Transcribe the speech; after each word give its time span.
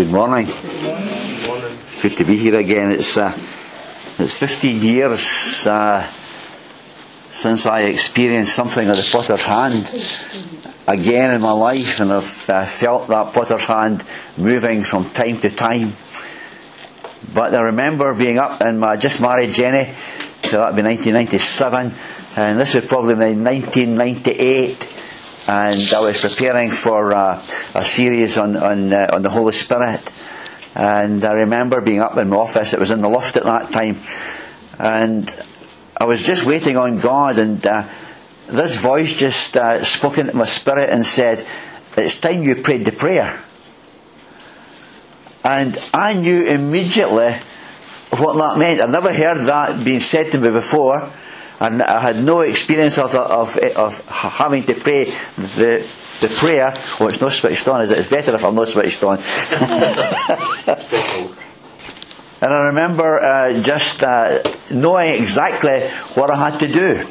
Good 0.00 0.12
morning. 0.12 0.46
It's 0.48 2.00
good 2.00 2.16
to 2.16 2.24
be 2.24 2.38
here 2.38 2.58
again. 2.58 2.90
It's 2.90 3.18
uh, 3.18 3.38
it's 4.18 4.32
15 4.32 4.80
years 4.80 5.66
uh, 5.66 6.10
since 7.28 7.66
I 7.66 7.82
experienced 7.82 8.54
something 8.54 8.88
of 8.88 8.96
the 8.96 9.06
potter's 9.12 9.42
hand 9.42 9.84
again 10.88 11.34
in 11.34 11.42
my 11.42 11.50
life, 11.52 12.00
and 12.00 12.10
I've 12.10 12.48
uh, 12.48 12.64
felt 12.64 13.08
that 13.08 13.34
potter's 13.34 13.66
hand 13.66 14.02
moving 14.38 14.84
from 14.84 15.10
time 15.10 15.38
to 15.40 15.50
time. 15.50 15.92
But 17.34 17.54
I 17.54 17.60
remember 17.60 18.14
being 18.14 18.38
up 18.38 18.62
and 18.62 18.82
I 18.82 18.96
just 18.96 19.20
married 19.20 19.50
Jenny, 19.50 19.92
so 20.44 20.60
that'd 20.60 20.76
be 20.76 20.82
1997, 20.82 21.92
and 22.36 22.58
this 22.58 22.72
was 22.72 22.86
probably 22.86 23.16
be 23.16 23.34
1998 23.38 24.99
and 25.48 25.92
I 25.94 26.00
was 26.00 26.20
preparing 26.20 26.70
for 26.70 27.12
uh, 27.12 27.42
a 27.74 27.84
series 27.84 28.38
on 28.38 28.56
on, 28.56 28.92
uh, 28.92 29.10
on 29.12 29.22
the 29.22 29.30
Holy 29.30 29.52
Spirit. 29.52 30.12
And 30.74 31.24
I 31.24 31.32
remember 31.32 31.80
being 31.80 32.00
up 32.00 32.16
in 32.16 32.28
my 32.28 32.36
office. 32.36 32.72
It 32.72 32.78
was 32.78 32.90
in 32.90 33.00
the 33.00 33.08
loft 33.08 33.36
at 33.36 33.44
that 33.44 33.72
time, 33.72 33.98
and 34.78 35.28
I 35.96 36.04
was 36.04 36.22
just 36.22 36.44
waiting 36.44 36.76
on 36.76 37.00
God. 37.00 37.38
And 37.38 37.66
uh, 37.66 37.88
this 38.46 38.76
voice 38.76 39.18
just 39.18 39.56
uh, 39.56 39.82
spoke 39.82 40.18
into 40.18 40.36
my 40.36 40.44
spirit 40.44 40.90
and 40.90 41.04
said, 41.04 41.44
"It's 41.96 42.20
time 42.20 42.44
you 42.44 42.54
prayed 42.54 42.84
the 42.84 42.92
prayer." 42.92 43.42
And 45.42 45.76
I 45.92 46.14
knew 46.14 46.44
immediately 46.44 47.34
what 48.10 48.36
that 48.36 48.58
meant. 48.58 48.80
I'd 48.80 48.90
never 48.90 49.12
heard 49.12 49.38
that 49.46 49.84
being 49.84 50.00
said 50.00 50.32
to 50.32 50.38
me 50.38 50.50
before 50.50 51.10
and 51.60 51.82
I 51.82 52.00
had 52.00 52.16
no 52.24 52.40
experience 52.40 52.96
of, 52.96 53.14
of, 53.14 53.58
of 53.58 54.08
having 54.08 54.64
to 54.64 54.74
pray 54.74 55.04
the, 55.36 55.86
the 56.20 56.28
prayer. 56.38 56.72
Oh, 56.98 57.08
it's 57.08 57.20
not 57.20 57.32
switched 57.32 57.68
on, 57.68 57.82
is 57.82 57.90
it? 57.90 57.98
It's 57.98 58.08
better 58.08 58.34
if 58.34 58.42
I'm 58.42 58.54
not 58.54 58.68
switched 58.68 59.04
on. 59.04 59.18
and 62.40 62.54
I 62.54 62.62
remember 62.68 63.20
uh, 63.20 63.60
just 63.60 64.02
uh, 64.02 64.42
knowing 64.70 65.20
exactly 65.20 65.80
what 66.14 66.30
I 66.30 66.50
had 66.50 66.60
to 66.60 66.68
do. 66.68 67.06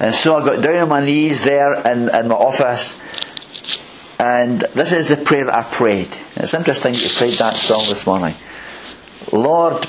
And 0.00 0.14
so 0.14 0.36
I 0.36 0.44
got 0.44 0.62
down 0.62 0.76
on 0.76 0.88
my 0.88 1.04
knees 1.04 1.44
there 1.44 1.74
in, 1.86 2.14
in 2.14 2.28
my 2.28 2.34
office. 2.34 2.98
And 4.18 4.60
this 4.60 4.92
is 4.92 5.08
the 5.08 5.18
prayer 5.18 5.54
I 5.54 5.64
prayed. 5.64 6.16
It's 6.36 6.54
interesting 6.54 6.94
you 6.94 7.10
prayed 7.14 7.34
that 7.34 7.56
song 7.56 7.84
this 7.90 8.06
morning. 8.06 8.34
Lord, 9.32 9.86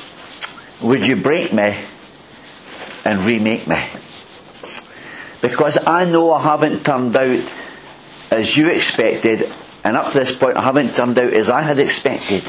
would 0.81 1.07
you 1.07 1.15
break 1.15 1.53
me 1.53 1.77
and 3.05 3.21
remake 3.23 3.67
me. 3.67 3.81
Because 5.41 5.77
I 5.85 6.05
know 6.05 6.33
I 6.33 6.41
haven't 6.41 6.83
turned 6.83 7.15
out 7.15 7.53
as 8.31 8.57
you 8.57 8.69
expected, 8.69 9.49
and 9.83 9.95
up 9.95 10.11
to 10.11 10.19
this 10.19 10.35
point 10.35 10.57
I 10.57 10.61
haven't 10.61 10.95
turned 10.95 11.17
out 11.19 11.31
as 11.33 11.49
I 11.49 11.61
had 11.61 11.79
expected. 11.79 12.43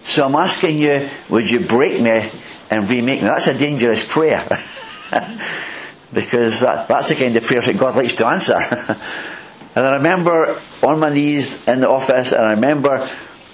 So 0.00 0.24
I'm 0.24 0.34
asking 0.34 0.78
you, 0.78 1.08
would 1.28 1.50
you 1.50 1.60
break 1.60 2.00
me 2.00 2.30
and 2.70 2.88
remake 2.88 3.20
me? 3.20 3.28
That's 3.28 3.46
a 3.46 3.56
dangerous 3.56 4.10
prayer. 4.10 4.42
because 6.12 6.60
that, 6.60 6.88
that's 6.88 7.10
the 7.10 7.14
kind 7.14 7.36
of 7.36 7.44
prayer 7.44 7.60
that 7.60 7.76
God 7.76 7.96
likes 7.96 8.14
to 8.14 8.26
answer. 8.26 8.56
and 9.76 9.86
I 9.86 9.96
remember 9.96 10.60
on 10.82 11.00
my 11.00 11.10
knees 11.10 11.66
in 11.68 11.80
the 11.80 11.90
office, 11.90 12.32
and 12.32 12.42
I 12.42 12.52
remember 12.52 13.06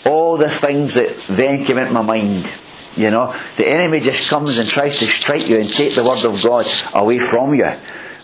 all 0.07 0.37
the 0.37 0.49
things 0.49 0.95
that 0.95 1.17
then 1.29 1.65
came 1.65 1.79
into 1.79 1.93
my 1.93 2.03
mind. 2.03 2.51
You 2.97 3.11
know, 3.11 3.35
the 3.57 3.69
enemy 3.69 4.01
just 4.01 4.31
comes 4.31 4.59
and 4.59 4.69
tries 4.69 5.01
to 5.01 5.07
strike 5.07 5.49
you 5.49 5.59
and 5.59 5.69
take 5.69 5.95
the 5.95 6.05
word 6.05 6.25
of 6.25 6.43
God 6.43 6.67
away 6.95 7.19
from 7.19 7.55
you. 7.55 7.71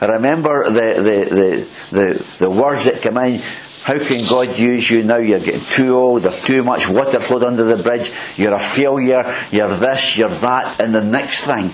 Remember 0.00 0.64
the, 0.64 1.02
the, 1.02 1.34
the, 1.34 1.96
the, 1.96 2.26
the 2.38 2.50
words 2.50 2.84
that 2.84 3.02
come 3.02 3.18
in. 3.18 3.41
How 3.82 3.98
can 3.98 4.26
God 4.28 4.58
use 4.58 4.91
you 4.91 5.02
now? 5.02 5.16
You're 5.16 5.41
getting 5.41 5.60
too 5.60 5.96
old, 5.96 6.22
there's 6.22 6.42
too 6.42 6.62
much 6.62 6.88
water 6.88 7.18
flowed 7.18 7.44
under 7.44 7.64
the 7.64 7.82
bridge, 7.82 8.12
you're 8.36 8.52
a 8.52 8.58
failure, 8.58 9.34
you're 9.50 9.74
this, 9.74 10.18
you're 10.18 10.28
that, 10.28 10.80
and 10.80 10.94
the 10.94 11.02
next 11.02 11.46
thing. 11.46 11.70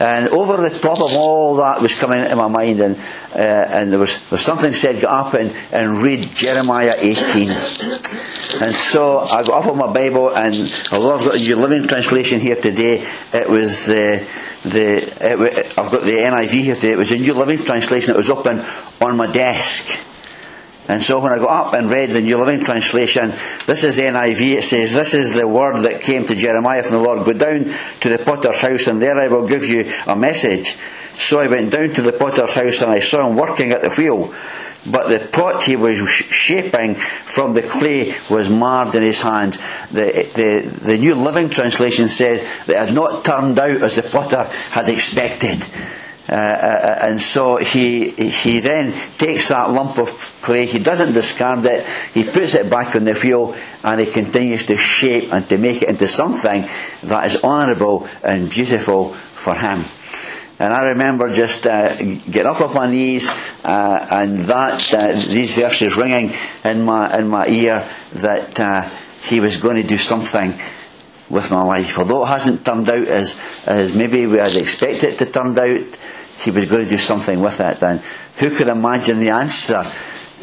And 0.00 0.30
over 0.30 0.56
the 0.56 0.70
top 0.70 0.98
of 1.02 1.14
all 1.14 1.56
that 1.56 1.82
was 1.82 1.94
coming 1.94 2.20
into 2.20 2.34
my 2.34 2.48
mind, 2.48 2.80
and, 2.80 2.96
uh, 3.34 3.38
and 3.38 3.92
there, 3.92 3.98
was, 3.98 4.18
there 4.18 4.30
was 4.30 4.40
something 4.40 4.72
said, 4.72 4.96
get 5.02 5.10
up 5.10 5.34
and, 5.34 5.54
and 5.70 5.98
read 5.98 6.22
Jeremiah 6.34 6.94
18. 6.96 7.50
And 7.50 8.74
so 8.74 9.18
I 9.18 9.42
got 9.44 9.64
up 9.64 9.66
on 9.70 9.76
my 9.76 9.92
Bible, 9.92 10.34
and 10.34 10.56
although 10.90 11.18
I've 11.18 11.24
got 11.24 11.34
New 11.38 11.56
Living 11.56 11.86
Translation 11.86 12.40
here 12.40 12.56
today, 12.56 13.06
it 13.34 13.50
was 13.50 13.84
the, 13.84 14.26
the 14.62 15.02
it, 15.20 15.78
I've 15.78 15.92
got 15.92 16.02
the 16.02 16.16
NIV 16.16 16.48
here 16.48 16.74
today, 16.76 16.92
it 16.92 16.98
was 16.98 17.12
a 17.12 17.18
New 17.18 17.34
Living 17.34 17.62
Translation 17.62 18.14
that 18.14 18.18
was 18.18 18.30
open 18.30 18.64
on 19.02 19.16
my 19.18 19.30
desk. 19.30 20.09
And 20.90 21.00
so 21.00 21.20
when 21.20 21.30
I 21.30 21.38
got 21.38 21.68
up 21.68 21.72
and 21.74 21.88
read 21.88 22.10
the 22.10 22.20
New 22.20 22.36
Living 22.36 22.64
Translation, 22.64 23.32
this 23.64 23.84
is 23.84 23.96
NIV, 23.96 24.56
it 24.56 24.64
says, 24.64 24.92
This 24.92 25.14
is 25.14 25.34
the 25.34 25.46
word 25.46 25.82
that 25.82 26.00
came 26.00 26.26
to 26.26 26.34
Jeremiah 26.34 26.82
from 26.82 26.96
the 26.96 27.02
Lord. 27.04 27.24
Go 27.24 27.32
down 27.32 27.72
to 28.00 28.08
the 28.08 28.18
potter's 28.18 28.58
house 28.58 28.88
and 28.88 29.00
there 29.00 29.16
I 29.16 29.28
will 29.28 29.46
give 29.46 29.66
you 29.66 29.88
a 30.08 30.16
message. 30.16 30.76
So 31.14 31.38
I 31.38 31.46
went 31.46 31.70
down 31.70 31.90
to 31.90 32.02
the 32.02 32.12
potter's 32.12 32.54
house 32.54 32.82
and 32.82 32.90
I 32.90 32.98
saw 32.98 33.24
him 33.24 33.36
working 33.36 33.70
at 33.70 33.82
the 33.82 33.90
wheel. 33.90 34.34
But 34.90 35.10
the 35.10 35.28
pot 35.28 35.62
he 35.62 35.76
was 35.76 36.00
shaping 36.08 36.96
from 36.96 37.52
the 37.52 37.62
clay 37.62 38.16
was 38.28 38.48
marred 38.48 38.92
in 38.96 39.04
his 39.04 39.20
hands. 39.20 39.58
The, 39.92 40.28
the, 40.34 40.68
the 40.86 40.98
New 40.98 41.14
Living 41.14 41.50
Translation 41.50 42.08
says 42.08 42.42
that 42.66 42.74
it 42.74 42.86
had 42.86 42.94
not 42.94 43.24
turned 43.24 43.60
out 43.60 43.80
as 43.84 43.94
the 43.94 44.02
potter 44.02 44.42
had 44.70 44.88
expected. 44.88 45.62
Uh, 46.28 46.32
uh, 46.32 46.98
and 47.02 47.20
so 47.20 47.56
he, 47.56 48.10
he 48.10 48.60
then 48.60 48.92
takes 49.18 49.48
that 49.48 49.70
lump 49.70 49.98
of 49.98 50.08
clay, 50.42 50.66
he 50.66 50.78
doesn't 50.78 51.12
discard 51.12 51.64
it, 51.64 51.84
he 52.14 52.24
puts 52.24 52.54
it 52.54 52.70
back 52.70 52.94
on 52.94 53.04
the 53.04 53.14
wheel, 53.14 53.54
and 53.82 54.00
he 54.00 54.06
continues 54.06 54.64
to 54.64 54.76
shape 54.76 55.32
and 55.32 55.48
to 55.48 55.58
make 55.58 55.82
it 55.82 55.88
into 55.88 56.06
something 56.06 56.68
that 57.02 57.26
is 57.26 57.42
honourable 57.42 58.06
and 58.22 58.48
beautiful 58.48 59.12
for 59.12 59.54
him. 59.54 59.84
And 60.60 60.74
I 60.74 60.88
remember 60.88 61.32
just 61.32 61.66
uh, 61.66 61.96
getting 61.96 62.46
up 62.46 62.60
off 62.60 62.74
my 62.74 62.88
knees 62.88 63.30
uh, 63.64 64.06
and 64.10 64.40
that 64.40 64.92
uh, 64.92 65.12
these 65.12 65.56
verses 65.56 65.96
ringing 65.96 66.34
in 66.62 66.82
my 66.84 67.18
in 67.18 67.28
my 67.28 67.48
ear 67.48 67.88
that 68.12 68.60
uh, 68.60 68.86
he 69.22 69.40
was 69.40 69.56
going 69.56 69.76
to 69.76 69.88
do 69.88 69.96
something 69.96 70.52
with 71.30 71.50
my 71.50 71.62
life. 71.62 71.98
Although 71.98 72.24
it 72.24 72.28
hasn't 72.28 72.62
turned 72.62 72.90
out 72.90 73.08
as 73.08 73.40
as 73.66 73.96
maybe 73.96 74.26
we 74.26 74.36
had 74.36 74.54
expected 74.54 75.14
it 75.14 75.18
to 75.20 75.26
turn 75.26 75.58
out, 75.58 75.96
he 76.40 76.50
was 76.50 76.66
going 76.66 76.84
to 76.84 76.88
do 76.88 76.98
something 76.98 77.40
with 77.40 77.60
it. 77.60 77.82
And 77.82 78.00
who 78.38 78.50
could 78.50 78.68
imagine 78.68 79.18
the 79.18 79.30
answer, 79.30 79.84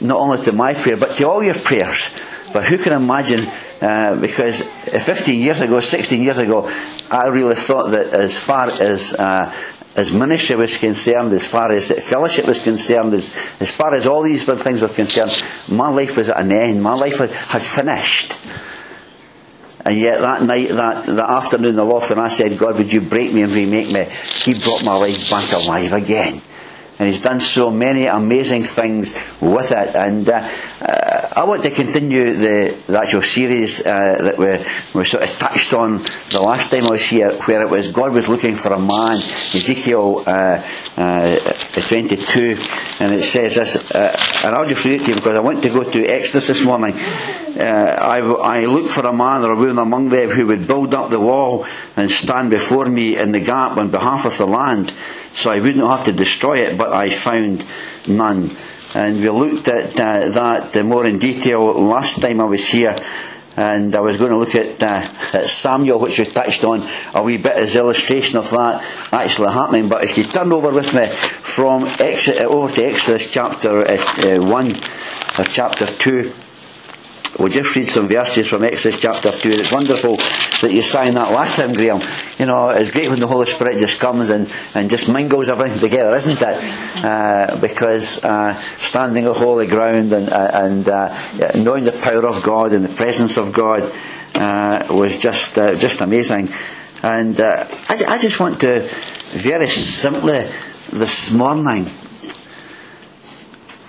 not 0.02 0.20
only 0.20 0.44
to 0.46 0.52
my 0.52 0.74
prayer, 0.74 0.98
but 0.98 1.12
to 1.12 1.28
all 1.28 1.44
your 1.44 1.56
prayers? 1.56 2.14
But 2.54 2.66
who 2.66 2.78
can 2.78 2.94
imagine, 2.94 3.48
uh, 3.82 4.16
because 4.16 4.62
15 4.62 5.40
years 5.40 5.62
ago, 5.62 5.80
16 5.80 6.22
years 6.22 6.38
ago, 6.38 6.72
I 7.12 7.28
really 7.28 7.56
thought 7.56 7.92
that 7.92 8.08
as 8.14 8.40
far 8.40 8.70
as 8.70 9.14
uh, 9.14 9.54
as 9.98 10.12
ministry 10.12 10.56
was 10.56 10.78
concerned, 10.78 11.34
as 11.34 11.48
far 11.48 11.72
as 11.72 11.92
fellowship 11.92 12.46
was 12.46 12.60
concerned, 12.60 13.14
as, 13.16 13.36
as 13.60 13.72
far 13.72 13.96
as 13.96 14.06
all 14.06 14.22
these 14.22 14.44
things 14.46 14.80
were 14.80 14.88
concerned, 14.88 15.44
my 15.72 15.90
life 15.90 16.16
was 16.16 16.30
at 16.30 16.40
an 16.40 16.52
end. 16.52 16.84
My 16.84 16.94
life 16.94 17.18
had 17.18 17.62
finished. 17.64 18.38
And 19.88 19.98
yet 19.98 20.20
that 20.20 20.44
night, 20.44 20.68
that, 20.68 21.06
that 21.06 21.30
afternoon 21.30 21.78
the 21.78 21.86
loft, 21.86 22.10
when 22.10 22.20
I 22.20 22.28
said, 22.28 22.58
God, 22.58 22.78
would 22.78 22.92
you 22.92 23.00
break 23.00 23.32
me 23.32 23.44
and 23.44 23.54
remake 23.54 23.88
me? 23.88 24.04
He 24.44 24.54
brought 24.60 24.84
my 24.84 24.96
life 24.96 25.30
back 25.30 25.54
alive 25.54 25.94
again. 25.94 26.42
And 27.00 27.08
he's 27.08 27.22
done 27.22 27.40
so 27.40 27.72
many 27.72 28.06
amazing 28.06 28.64
things 28.64 29.14
with 29.40 29.72
it. 29.72 29.96
And 29.96 30.28
uh, 30.28 30.46
uh, 30.82 31.17
I 31.38 31.44
want 31.44 31.62
to 31.66 31.70
continue 31.70 32.34
the, 32.34 32.76
the 32.88 33.00
actual 33.00 33.22
series 33.22 33.86
uh, 33.86 34.18
that 34.22 34.40
we, 34.40 35.00
we 35.00 35.06
sort 35.06 35.22
of 35.22 35.30
touched 35.38 35.72
on 35.72 36.00
the 36.32 36.42
last 36.42 36.72
time 36.72 36.86
I 36.86 36.90
was 36.90 37.06
here, 37.06 37.32
where 37.42 37.62
it 37.62 37.70
was 37.70 37.90
God 37.92 38.12
was 38.12 38.28
looking 38.28 38.56
for 38.56 38.74
a 38.74 38.80
man, 38.80 39.18
Ezekiel 39.18 40.24
uh, 40.26 40.68
uh, 40.98 41.38
22, 41.88 42.58
and 43.02 43.14
it 43.14 43.22
says 43.22 43.54
this, 43.54 43.76
uh, 43.92 44.20
and 44.44 44.56
I'll 44.56 44.68
just 44.68 44.84
read 44.84 45.02
it 45.02 45.04
to 45.04 45.10
you 45.10 45.16
because 45.16 45.36
I 45.36 45.42
want 45.42 45.62
to 45.62 45.70
go 45.70 45.84
to 45.84 46.06
Exodus 46.08 46.48
this 46.48 46.64
morning. 46.64 46.96
I, 46.98 48.18
I 48.18 48.66
look 48.66 48.90
for 48.90 49.06
a 49.06 49.14
man 49.14 49.44
or 49.44 49.52
a 49.52 49.56
woman 49.56 49.78
among 49.78 50.10
them 50.10 50.30
who 50.30 50.48
would 50.48 50.66
build 50.66 50.96
up 50.96 51.12
the 51.12 51.20
wall 51.20 51.68
and 51.96 52.10
stand 52.10 52.50
before 52.50 52.88
me 52.88 53.16
in 53.16 53.32
the 53.32 53.40
gap 53.42 53.78
on 53.78 53.92
behalf 53.92 54.26
of 54.26 54.36
the 54.40 54.48
land 54.48 54.92
so 55.34 55.52
I 55.52 55.60
wouldn't 55.60 55.86
have 55.86 56.06
to 56.06 56.12
destroy 56.12 56.62
it, 56.62 56.80
but 56.80 56.92
I 56.92 57.12
found 57.12 57.64
none. 58.08 58.58
And 58.98 59.22
we 59.22 59.30
looked 59.30 59.68
at 59.68 60.00
uh, 60.00 60.30
that 60.30 60.84
more 60.84 61.06
in 61.06 61.20
detail 61.20 61.72
last 61.80 62.20
time 62.20 62.42
I 62.42 62.46
was 62.46 62.66
here, 62.68 62.96
and 63.56 63.96
I 63.96 64.00
was 64.00 64.18
going 64.18 64.32
to 64.32 64.38
look 64.38 64.56
at, 64.56 64.82
uh, 64.82 65.08
at 65.38 65.46
Samuel, 65.46 66.00
which 66.00 66.18
we 66.18 66.26
touched 66.26 66.64
on 66.64 66.82
a 67.14 67.22
wee 67.22 67.38
bit 67.38 67.58
as 67.58 67.76
illustration 67.76 68.40
of 68.40 68.50
that 68.50 68.84
actually 69.14 69.54
happening. 69.54 69.88
But 69.88 70.04
if 70.04 70.18
you 70.18 70.24
turn 70.24 70.52
over 70.52 70.72
with 70.72 70.96
me 70.96 71.06
from 71.10 71.84
Exodus, 71.84 72.42
over 72.42 72.74
to 72.74 72.86
Exodus 72.86 73.32
chapter 73.32 73.88
uh, 73.88 74.42
1 74.42 74.76
or 75.38 75.44
chapter 75.44 75.86
2, 75.86 76.34
we'll 77.38 77.50
just 77.50 77.76
read 77.76 77.90
some 77.90 78.08
verses 78.08 78.48
from 78.48 78.64
Exodus 78.64 79.00
chapter 79.00 79.32
2. 79.32 79.50
It's 79.52 79.72
wonderful 79.72 80.18
that 80.62 80.72
you 80.72 80.82
sang 80.82 81.14
that 81.14 81.32
last 81.32 81.56
time, 81.56 81.74
Graham. 81.74 82.02
You 82.40 82.46
know, 82.46 82.70
it's 82.70 82.92
great 82.92 83.10
when 83.10 83.20
the 83.20 83.28
Holy 83.28 83.46
Spirit 83.46 83.78
just 83.78 84.00
comes 84.00 84.30
and, 84.30 84.50
and 84.74 84.90
just 84.90 85.08
mingles 85.08 85.50
everything 85.50 85.80
together, 85.80 86.16
isn't 86.16 86.42
it? 86.42 87.04
Uh, 87.04 87.58
because 87.60 88.24
uh, 88.24 88.56
standing 88.78 89.28
on 89.28 89.36
holy 89.36 89.68
ground 89.68 90.14
and, 90.14 90.30
uh, 90.30 90.50
and 90.54 90.90
uh, 90.90 91.16
knowing 91.56 91.84
the 91.84 91.92
power 91.92 92.26
of 92.26 92.44
God 92.44 92.74
and 92.74 92.84
the 92.84 92.94
presence 92.94 93.38
of 93.38 93.54
God 93.54 93.92
uh, 94.36 94.88
was 94.90 95.18
just 95.18 95.58
uh, 95.58 95.76
just 95.76 96.02
amazing. 96.02 96.50
And 97.04 97.40
I, 97.40 97.68
I 97.90 98.18
just 98.18 98.40
want 98.40 98.62
to 98.62 98.82
very 99.30 99.68
simply 99.68 100.48
this 100.92 101.32
morning 101.32 101.88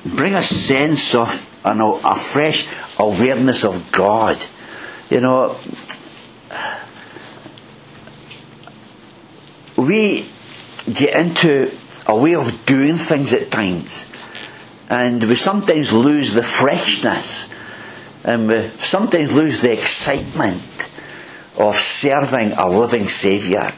bring 0.05 0.35
a 0.35 0.43
sense 0.43 1.15
of 1.15 1.45
a 1.65 2.15
fresh 2.17 2.69
awareness 2.99 3.65
of 3.65 3.91
God. 3.93 4.37
You 5.11 5.21
know, 5.21 5.57
we 9.89 10.29
get 10.93 11.17
into 11.17 11.75
a 12.07 12.15
way 12.15 12.35
of 12.35 12.67
doing 12.67 12.97
things 12.97 13.33
at 13.33 13.51
times, 13.51 14.05
and 14.91 15.25
we 15.25 15.35
sometimes 15.35 15.93
lose 15.93 16.35
the 16.35 16.43
freshness, 16.43 17.49
and 18.23 18.49
we 18.49 18.71
sometimes 18.77 19.33
lose 19.33 19.63
the 19.63 19.73
excitement 19.73 20.63
of 21.59 21.75
serving 21.75 22.53
a 22.53 22.69
living 22.69 23.09
Saviour. 23.09 23.71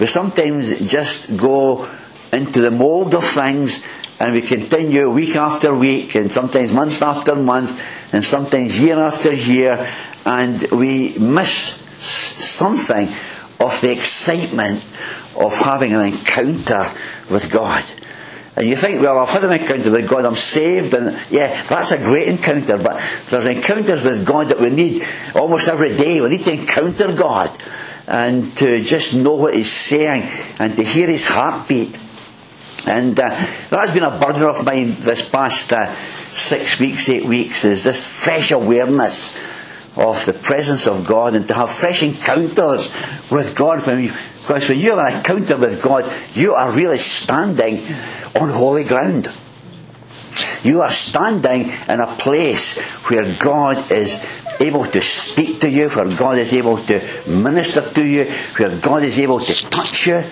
We 0.00 0.06
sometimes 0.06 0.90
just 0.90 1.36
go 1.36 1.88
into 2.32 2.60
the 2.62 2.70
mould 2.70 3.14
of 3.14 3.24
things 3.24 3.84
and 4.20 4.34
we 4.34 4.42
continue 4.42 5.10
week 5.10 5.36
after 5.36 5.74
week 5.74 6.14
and 6.14 6.32
sometimes 6.32 6.72
month 6.72 7.02
after 7.02 7.34
month 7.34 7.80
and 8.12 8.24
sometimes 8.24 8.80
year 8.80 8.98
after 8.98 9.32
year 9.32 9.88
and 10.24 10.62
we 10.72 11.16
miss 11.18 11.76
something 11.98 13.08
of 13.60 13.80
the 13.80 13.90
excitement 13.92 14.78
of 15.36 15.54
having 15.54 15.94
an 15.94 16.00
encounter 16.00 16.84
with 17.30 17.50
God. 17.50 17.84
And 18.56 18.66
you 18.66 18.74
think, 18.74 19.00
well, 19.00 19.18
I've 19.18 19.28
had 19.28 19.44
an 19.44 19.52
encounter 19.52 19.90
with 19.92 20.08
God, 20.08 20.24
I'm 20.24 20.34
saved, 20.34 20.94
and 20.94 21.16
yeah, 21.30 21.62
that's 21.68 21.92
a 21.92 21.98
great 21.98 22.28
encounter, 22.28 22.76
but 22.76 23.00
there's 23.28 23.46
encounters 23.46 24.02
with 24.04 24.26
God 24.26 24.48
that 24.48 24.58
we 24.60 24.70
need 24.70 25.04
almost 25.34 25.68
every 25.68 25.96
day. 25.96 26.20
We 26.20 26.28
need 26.28 26.44
to 26.44 26.52
encounter 26.52 27.14
God 27.14 27.56
and 28.08 28.56
to 28.56 28.82
just 28.82 29.14
know 29.14 29.34
what 29.34 29.54
He's 29.54 29.70
saying 29.70 30.28
and 30.58 30.74
to 30.76 30.82
hear 30.82 31.06
His 31.06 31.26
heartbeat 31.26 31.96
and 32.88 33.20
uh, 33.20 33.28
that's 33.68 33.92
been 33.92 34.02
a 34.02 34.18
burden 34.18 34.44
of 34.44 34.64
mine 34.64 34.94
this 35.00 35.28
past 35.28 35.72
uh, 35.74 35.94
six 36.30 36.78
weeks, 36.78 37.08
eight 37.10 37.24
weeks, 37.24 37.64
is 37.64 37.84
this 37.84 38.06
fresh 38.06 38.50
awareness 38.50 39.36
of 39.98 40.24
the 40.26 40.32
presence 40.32 40.86
of 40.86 41.06
God 41.06 41.34
and 41.34 41.48
to 41.48 41.54
have 41.54 41.70
fresh 41.70 42.02
encounters 42.02 42.88
with 43.30 43.54
God. 43.54 43.84
When 43.86 44.06
because 44.06 44.68
when 44.68 44.78
you 44.78 44.96
have 44.96 45.06
an 45.06 45.18
encounter 45.18 45.56
with 45.56 45.82
God, 45.82 46.10
you 46.34 46.54
are 46.54 46.70
really 46.70 46.98
standing 46.98 47.80
on 48.34 48.48
holy 48.48 48.84
ground. 48.84 49.28
You 50.62 50.82
are 50.82 50.90
standing 50.90 51.70
in 51.88 52.00
a 52.00 52.06
place 52.16 52.78
where 53.10 53.36
God 53.38 53.90
is 53.90 54.24
able 54.60 54.86
to 54.86 55.00
speak 55.02 55.60
to 55.60 55.70
you, 55.70 55.88
where 55.90 56.16
God 56.16 56.38
is 56.38 56.54
able 56.54 56.78
to 56.78 57.00
minister 57.28 57.82
to 57.82 58.04
you, 58.04 58.24
where 58.56 58.76
God 58.78 59.02
is 59.02 59.18
able 59.18 59.40
to 59.40 59.52
touch 59.68 60.06
you, 60.06 60.24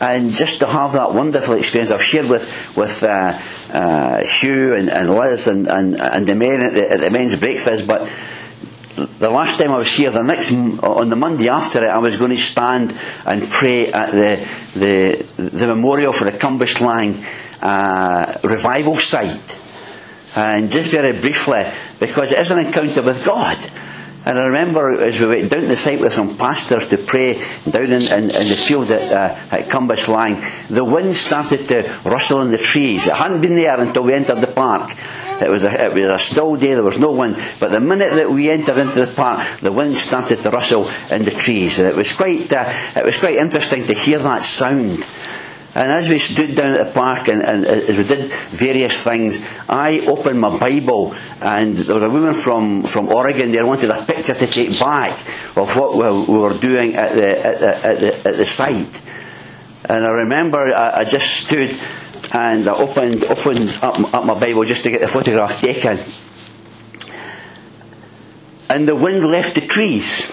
and 0.00 0.30
just 0.30 0.60
to 0.60 0.66
have 0.66 0.92
that 0.92 1.14
wonderful 1.14 1.54
experience 1.54 1.90
I've 1.90 2.02
shared 2.02 2.28
with 2.28 2.76
with 2.76 3.02
uh, 3.02 3.38
uh, 3.72 4.24
Hugh 4.24 4.74
and, 4.74 4.90
and 4.90 5.10
Liz 5.10 5.48
and, 5.48 5.66
and, 5.68 6.00
and 6.00 6.26
the 6.26 6.34
men 6.34 6.60
at 6.60 6.72
the, 6.74 6.90
at 6.90 7.00
the 7.00 7.10
men's 7.10 7.36
breakfast, 7.36 7.86
but 7.86 8.08
the 8.96 9.30
last 9.30 9.58
time 9.58 9.72
I 9.72 9.76
was 9.76 9.92
here, 9.92 10.10
the 10.10 10.22
next 10.22 10.52
on 10.52 11.08
the 11.08 11.16
Monday 11.16 11.48
after 11.48 11.84
it, 11.84 11.88
I 11.88 11.98
was 11.98 12.16
going 12.16 12.30
to 12.30 12.36
stand 12.36 12.94
and 13.26 13.48
pray 13.48 13.92
at 13.92 14.12
the 14.12 14.46
the, 14.78 15.26
the 15.36 15.66
memorial 15.66 16.12
for 16.12 16.24
the 16.24 16.32
Cumberland 16.32 17.24
uh, 17.60 18.38
revival 18.44 18.96
site, 18.96 19.58
and 20.36 20.70
just 20.70 20.90
very 20.90 21.12
briefly, 21.12 21.66
because 21.98 22.32
it 22.32 22.38
is 22.38 22.50
an 22.50 22.58
encounter 22.58 23.02
with 23.02 23.24
God. 23.24 23.58
And 24.26 24.38
I 24.38 24.46
remember 24.46 25.02
as 25.02 25.20
we 25.20 25.26
went 25.26 25.50
down 25.50 25.68
the 25.68 25.76
site 25.76 26.00
with 26.00 26.14
some 26.14 26.38
pastors 26.38 26.86
to 26.86 26.96
pray 26.96 27.34
down 27.68 27.84
in, 27.84 28.02
in, 28.02 28.24
in 28.30 28.48
the 28.48 28.56
field 28.56 28.90
at, 28.90 29.12
uh, 29.12 29.36
at 29.54 29.68
the 29.68 30.84
wind 30.84 31.14
started 31.14 31.68
to 31.68 32.00
rustle 32.04 32.40
in 32.40 32.50
the 32.50 32.56
trees. 32.56 33.06
It 33.06 33.12
hadn't 33.12 33.42
been 33.42 33.54
there 33.54 33.78
until 33.78 34.04
we 34.04 34.14
entered 34.14 34.40
the 34.40 34.46
park. 34.46 34.96
It 35.42 35.50
was, 35.50 35.64
a, 35.64 35.86
it 35.86 35.92
was 35.94 36.04
a 36.04 36.18
still 36.18 36.56
day, 36.56 36.74
there 36.74 36.82
was 36.82 36.98
no 36.98 37.12
wind. 37.12 37.36
But 37.58 37.72
the 37.72 37.80
minute 37.80 38.14
that 38.14 38.30
we 38.30 38.50
entered 38.50 38.78
into 38.78 39.04
the 39.04 39.12
park, 39.12 39.60
the 39.60 39.72
wind 39.72 39.96
started 39.96 40.42
to 40.42 40.50
rustle 40.50 40.88
in 41.10 41.24
the 41.24 41.30
trees. 41.30 41.78
And 41.78 41.88
it 41.88 41.96
was 41.96 42.12
quite, 42.12 42.52
uh, 42.52 42.72
it 42.96 43.04
was 43.04 43.18
quite 43.18 43.36
interesting 43.36 43.86
to 43.86 43.94
hear 43.94 44.18
that 44.18 44.42
sound. 44.42 45.06
And 45.76 45.90
as 45.90 46.08
we 46.08 46.18
stood 46.18 46.54
down 46.54 46.76
at 46.76 46.86
the 46.86 46.92
park 46.92 47.26
and, 47.26 47.42
and, 47.42 47.64
as 47.66 47.96
we 47.96 48.04
did 48.04 48.30
various 48.50 49.02
things, 49.02 49.44
I 49.68 50.00
opened 50.06 50.40
my 50.40 50.56
Bible 50.56 51.16
and 51.40 51.76
there 51.76 51.94
was 51.94 52.04
a 52.04 52.10
woman 52.10 52.34
from, 52.34 52.84
from 52.84 53.08
Oregon 53.08 53.50
there 53.50 53.66
wanted 53.66 53.90
a 53.90 54.04
picture 54.04 54.34
to 54.34 54.46
take 54.46 54.78
back 54.78 55.18
of 55.56 55.76
what 55.76 55.96
we 55.96 56.38
were 56.38 56.56
doing 56.56 56.94
at 56.94 57.14
the, 57.16 57.44
at 57.44 57.58
the, 57.58 57.86
at 57.86 58.00
the, 58.00 58.28
at 58.28 58.36
the 58.36 58.44
site. 58.44 59.02
And 59.86 60.04
I 60.04 60.10
remember 60.10 60.58
I, 60.58 61.00
I 61.00 61.04
just 61.04 61.44
stood 61.44 61.76
and 62.34 62.68
I 62.68 62.74
opened, 62.74 63.24
opened 63.24 63.70
up, 63.80 64.12
up 64.12 64.24
my 64.24 64.38
Bible 64.38 64.64
just 64.64 64.82
to 64.84 64.90
get 64.90 65.00
the 65.00 65.08
photograph 65.08 65.60
taken. 65.60 65.98
And 68.68 68.88
the 68.88 68.96
wind 68.96 69.24
left 69.24 69.54
the 69.54 69.60
trees 69.60 70.28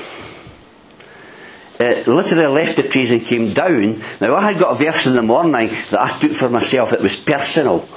It 1.82 2.08
literally 2.08 2.46
left 2.46 2.76
the 2.76 2.84
trees 2.84 3.10
and 3.10 3.26
came 3.26 3.54
down. 3.54 4.02
Now, 4.20 4.36
I 4.36 4.52
had 4.52 4.60
got 4.60 4.74
a 4.74 4.76
verse 4.76 5.08
in 5.08 5.16
the 5.16 5.24
morning 5.24 5.70
that 5.90 6.00
I 6.00 6.20
took 6.20 6.32
for 6.32 6.48
myself. 6.48 6.94
It 6.94 7.02
was 7.02 7.16
personal. 7.16 7.88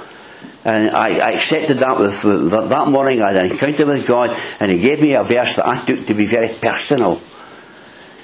And 0.63 0.89
I, 0.89 1.19
I 1.19 1.31
accepted 1.33 1.77
that 1.79 1.99
with, 1.99 2.23
with, 2.23 2.49
that 2.49 2.87
morning. 2.87 3.21
I 3.21 3.31
had 3.31 3.45
an 3.45 3.51
encounter 3.51 3.85
with 3.85 4.07
God, 4.07 4.35
and 4.59 4.71
He 4.71 4.79
gave 4.79 5.01
me 5.01 5.13
a 5.13 5.23
verse 5.23 5.57
that 5.57 5.67
I 5.67 5.77
took 5.85 6.07
to 6.07 6.15
be 6.15 6.25
very 6.25 6.49
personal. 6.49 7.21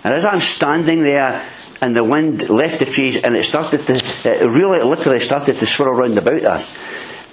And 0.04 0.16
as 0.16 0.25
I'm 0.25 0.39
standing 0.39 1.04
there, 1.04 1.45
and 1.81 1.95
the 1.95 2.04
wind 2.04 2.50
left 2.50 2.80
the 2.80 2.86
trees, 2.86 3.18
and 3.18 3.36
it 3.36 3.44
started 3.44 3.86
to, 3.88 3.94
it 4.24 4.45
really, 4.45 4.81
literally 4.81 5.19
started 5.19 5.57
to 5.57 5.66
swirl 5.66 5.89
around 5.89 6.18
about 6.18 6.44
us. 6.44 6.78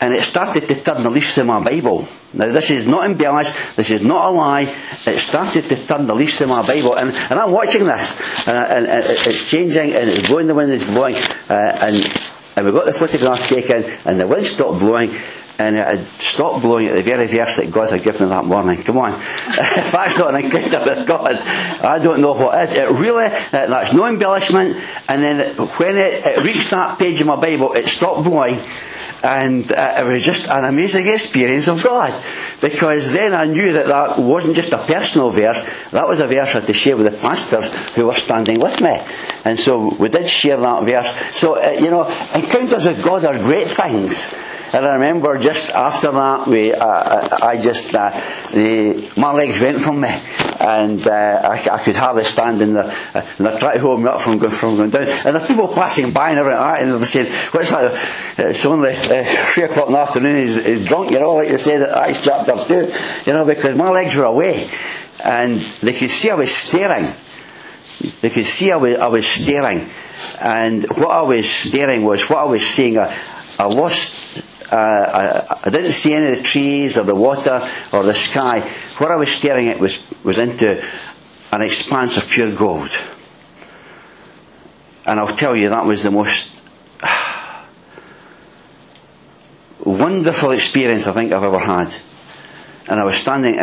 And 0.00 0.14
it 0.14 0.22
started 0.22 0.68
to 0.68 0.74
turn 0.74 1.02
the 1.02 1.10
leaves 1.10 1.36
in 1.38 1.48
my 1.48 1.62
Bible. 1.62 2.08
Now, 2.32 2.50
this 2.50 2.70
is 2.70 2.86
not 2.86 3.10
embellished, 3.10 3.52
this 3.76 3.90
is 3.90 4.00
not 4.00 4.26
a 4.26 4.30
lie. 4.30 4.74
It 5.06 5.18
started 5.18 5.64
to 5.64 5.76
turn 5.86 6.06
the 6.06 6.14
leaves 6.14 6.40
in 6.40 6.48
my 6.48 6.66
Bible, 6.66 6.94
and, 6.96 7.10
and 7.30 7.38
I'm 7.38 7.50
watching 7.50 7.84
this, 7.84 8.46
uh, 8.46 8.66
and, 8.70 8.86
and, 8.86 9.04
it's 9.04 9.50
changing, 9.50 9.92
and 9.94 10.08
it's 10.08 10.28
blowing, 10.28 10.46
the 10.46 10.54
wind 10.54 10.72
is 10.72 10.84
blowing, 10.84 11.16
uh, 11.50 11.78
and, 11.80 11.96
and 12.56 12.66
we 12.66 12.72
got 12.72 12.86
the 12.86 12.92
photograph 12.92 13.48
taken, 13.48 13.84
and 14.04 14.20
the 14.20 14.26
wind 14.26 14.46
stopped 14.46 14.78
blowing, 14.78 15.10
and 15.58 15.76
it 15.76 16.06
stopped 16.20 16.62
blowing 16.62 16.86
at 16.86 16.94
the 16.94 17.02
very 17.02 17.26
verse 17.26 17.56
that 17.56 17.70
God 17.72 17.90
had 17.90 18.02
given 18.02 18.22
me 18.22 18.28
that 18.28 18.44
morning. 18.44 18.82
Come 18.82 18.98
on. 18.98 19.12
if 19.20 19.92
that's 19.92 20.16
not 20.16 20.34
an 20.34 20.44
encounter 20.44 20.84
with 20.84 21.06
God, 21.06 21.36
I 21.36 21.98
don't 21.98 22.20
know 22.20 22.32
what 22.32 22.62
is. 22.62 22.72
It 22.72 22.88
really, 22.90 23.26
uh, 23.26 23.30
that's 23.50 23.92
no 23.92 24.06
embellishment. 24.06 24.76
And 25.08 25.22
then 25.22 25.56
when 25.56 25.96
it, 25.96 26.24
it 26.24 26.44
reached 26.44 26.70
that 26.70 26.98
page 26.98 27.20
of 27.20 27.26
my 27.26 27.36
Bible, 27.36 27.72
it 27.72 27.88
stopped 27.88 28.24
blowing 28.24 28.60
and 29.22 29.72
uh, 29.72 29.96
it 29.98 30.04
was 30.04 30.24
just 30.24 30.48
an 30.48 30.64
amazing 30.64 31.08
experience 31.08 31.66
of 31.68 31.82
God. 31.82 32.14
Because 32.60 33.12
then 33.12 33.34
I 33.34 33.46
knew 33.46 33.72
that 33.72 33.86
that 33.86 34.18
wasn't 34.18 34.54
just 34.54 34.72
a 34.72 34.78
personal 34.78 35.30
verse, 35.30 35.62
that 35.90 36.06
was 36.06 36.20
a 36.20 36.26
verse 36.26 36.50
I 36.50 36.60
had 36.60 36.66
to 36.66 36.72
share 36.72 36.96
with 36.96 37.12
the 37.12 37.18
pastors 37.18 37.66
who 37.94 38.06
were 38.06 38.14
standing 38.14 38.60
with 38.60 38.80
me. 38.80 39.00
And 39.44 39.58
so 39.58 39.94
we 39.96 40.08
did 40.08 40.28
share 40.28 40.56
that 40.56 40.84
verse. 40.84 41.36
So, 41.36 41.56
uh, 41.56 41.70
you 41.70 41.90
know, 41.90 42.06
encounters 42.34 42.84
with 42.84 43.02
God 43.02 43.24
are 43.24 43.38
great 43.38 43.68
things. 43.68 44.34
And 44.70 44.84
I 44.84 44.94
remember 44.94 45.38
just 45.38 45.70
after 45.70 46.10
that, 46.12 46.46
we, 46.46 46.74
uh, 46.74 47.38
I 47.40 47.58
just, 47.58 47.94
uh, 47.94 48.10
the, 48.52 49.10
my 49.16 49.32
legs 49.32 49.58
went 49.60 49.80
from 49.80 50.02
me, 50.02 50.10
and 50.60 51.06
uh, 51.06 51.40
I, 51.42 51.68
I, 51.72 51.82
could 51.82 51.96
hardly 51.96 52.24
stand 52.24 52.60
in. 52.60 52.76
Uh, 52.76 52.94
and 53.38 53.48
I 53.48 53.58
tried 53.58 53.74
to 53.74 53.80
hold 53.80 54.02
me 54.02 54.08
up 54.08 54.20
from 54.20 54.36
going, 54.38 54.52
from 54.52 54.76
going 54.76 54.90
down. 54.90 55.08
And 55.24 55.36
the 55.36 55.40
people 55.40 55.68
passing 55.68 56.10
by 56.12 56.30
and 56.30 56.38
everything 56.40 56.60
like 56.60 56.76
that, 56.76 56.82
and 56.82 56.92
they 56.92 56.98
were 56.98 57.06
saying, 57.06 57.32
"What's 57.52 57.70
that? 57.70 58.38
It's 58.38 58.66
only 58.66 58.90
uh, 58.90 59.24
three 59.24 59.64
o'clock 59.64 59.86
in 59.86 59.92
the 59.94 59.98
afternoon. 60.00 60.36
He's, 60.36 60.62
he's 60.62 60.86
drunk, 60.86 61.12
you 61.12 61.18
know, 61.18 61.36
like 61.36 61.48
they 61.48 61.56
said 61.56 61.82
at 61.82 62.10
Acts 62.10 62.24
chapter 62.24 62.56
two, 62.56 62.92
you 63.24 63.32
know, 63.32 63.46
because 63.46 63.74
my 63.74 63.88
legs 63.88 64.16
were 64.16 64.24
away, 64.24 64.68
and 65.24 65.60
they 65.60 65.94
could 65.94 66.10
see 66.10 66.30
I 66.30 66.34
was 66.34 66.54
staring. 66.54 67.10
They 68.20 68.28
could 68.28 68.46
see 68.46 68.70
I 68.70 68.76
was, 68.76 68.98
I 68.98 69.06
was 69.06 69.26
staring, 69.26 69.88
and 70.42 70.84
what 70.90 71.10
I 71.10 71.22
was 71.22 71.48
staring 71.48 72.04
was 72.04 72.28
what 72.28 72.40
I 72.40 72.44
was 72.44 72.66
seeing. 72.66 72.98
I, 72.98 73.16
I 73.58 73.64
lost 73.64 74.44
uh, 74.70 75.46
I, 75.50 75.58
I, 75.66 75.70
didn't 75.70 75.92
see 75.92 76.12
any 76.12 76.32
of 76.32 76.36
the 76.36 76.42
trees 76.42 76.98
or 76.98 77.04
the 77.04 77.14
water 77.14 77.66
or 77.92 78.02
the 78.02 78.14
sky. 78.14 78.60
What 78.98 79.10
I 79.10 79.16
was 79.16 79.30
staring 79.30 79.68
at 79.68 79.78
was, 79.80 80.02
was 80.22 80.38
into 80.38 80.84
an 81.52 81.62
expanse 81.62 82.16
of 82.18 82.28
pure 82.28 82.54
gold. 82.54 82.90
And 85.06 85.18
I'll 85.18 85.34
tell 85.34 85.56
you, 85.56 85.70
that 85.70 85.86
was 85.86 86.02
the 86.02 86.10
most 86.10 86.50
wonderful 89.84 90.50
experience 90.50 91.06
I 91.06 91.12
think 91.12 91.32
I've 91.32 91.42
ever 91.42 91.58
had. 91.58 91.96
And 92.90 93.00
I 93.00 93.04
was 93.04 93.14
standing 93.14 93.54